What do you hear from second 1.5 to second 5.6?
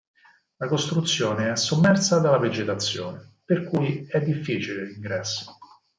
è sommersa dalla vegetazione, per cui è difficile l'ingresso.